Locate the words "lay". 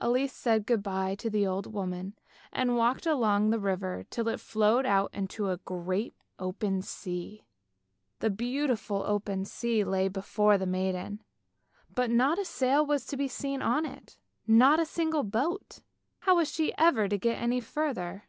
9.82-10.06